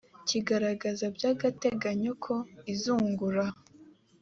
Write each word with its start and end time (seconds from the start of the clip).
kigaragaza 0.27 1.05
bya 1.15 1.29
agateganyo 1.35 2.11
ko 2.23 2.35
izungura 2.73 3.43